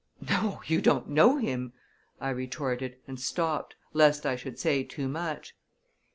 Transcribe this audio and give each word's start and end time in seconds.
"No; 0.27 0.63
you 0.65 0.81
don't 0.81 1.09
know 1.09 1.37
him!" 1.37 1.73
I 2.19 2.29
retorted, 2.31 2.97
and 3.07 3.19
stopped, 3.19 3.75
lest 3.93 4.25
I 4.25 4.35
should 4.35 4.57
say 4.57 4.83
too 4.83 5.07
much. 5.07 5.55